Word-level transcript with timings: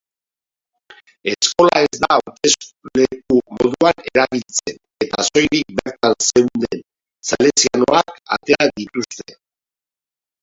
Eskola 1.31 1.81
ez 1.87 1.97
da 2.03 2.07
hautesleku 2.13 3.37
moduan 3.57 4.01
erabiltzen 4.11 4.79
eta 5.07 5.25
soilik 5.29 5.75
bertan 5.81 6.17
zeuden 6.29 6.83
salesianoak 7.31 8.17
atera 8.37 8.69
dituzte. 8.81 9.39